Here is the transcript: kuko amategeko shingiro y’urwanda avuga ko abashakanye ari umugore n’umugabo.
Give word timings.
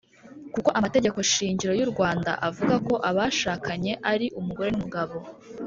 kuko 0.53 0.69
amategeko 0.77 1.17
shingiro 1.31 1.73
y’urwanda 1.79 2.31
avuga 2.47 2.75
ko 2.87 2.93
abashakanye 3.09 3.93
ari 4.11 4.27
umugore 4.39 4.69
n’umugabo. 4.71 5.15